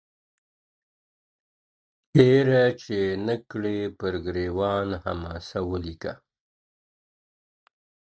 هېره 2.15 2.63
چي 2.81 2.97
یې 3.03 3.09
نه 3.27 3.35
کې 3.49 3.77
پر 3.99 4.13
ګرېوان 4.25 4.87
حماسه 5.03 5.59
ولیکه. 5.69 6.13